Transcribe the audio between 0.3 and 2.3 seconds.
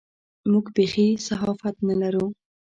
موږ بېخي صحافت نه لرو.